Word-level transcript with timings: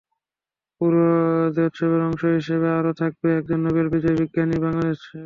পুরো 0.81 1.05
জয়োৎসবের 1.55 2.01
অংশ 2.07 2.21
হিসেবে 2.37 2.67
আরও 2.79 2.91
থাকবে 3.01 3.27
একজন 3.33 3.59
নোবেল 3.65 3.87
বিজয়ী 3.93 4.15
বিজ্ঞানীর 4.21 4.63
বাংলাদেশ 4.65 4.97
সফর। 5.01 5.19